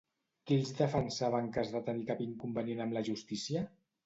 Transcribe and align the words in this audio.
Qui 0.51 0.55
els 0.61 0.71
defensava 0.79 1.41
en 1.43 1.51
cas 1.57 1.75
de 1.75 1.83
tenir 1.91 2.09
cap 2.09 2.25
inconvenient 2.27 2.83
amb 2.89 2.97
la 2.99 3.05
justícia? 3.13 3.65